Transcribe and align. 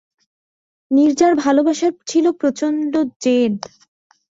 নীরজার 0.91 1.33
ভালোবাসার 1.43 1.93
ছিল 2.07 2.25
প্রচণ্ড 2.39 2.93
জেদ। 3.23 3.57